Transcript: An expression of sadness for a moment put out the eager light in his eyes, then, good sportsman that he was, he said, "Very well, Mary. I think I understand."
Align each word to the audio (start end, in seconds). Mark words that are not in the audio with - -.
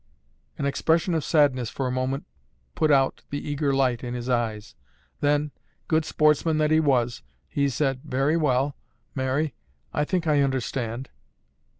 An 0.57 0.65
expression 0.65 1.13
of 1.13 1.23
sadness 1.23 1.69
for 1.69 1.85
a 1.85 1.91
moment 1.91 2.25
put 2.73 2.89
out 2.89 3.21
the 3.29 3.37
eager 3.47 3.71
light 3.71 4.03
in 4.03 4.15
his 4.15 4.29
eyes, 4.29 4.73
then, 5.19 5.51
good 5.87 6.05
sportsman 6.05 6.57
that 6.57 6.71
he 6.71 6.79
was, 6.79 7.21
he 7.47 7.69
said, 7.69 8.01
"Very 8.03 8.35
well, 8.35 8.75
Mary. 9.13 9.53
I 9.93 10.03
think 10.03 10.25
I 10.25 10.41
understand." 10.41 11.09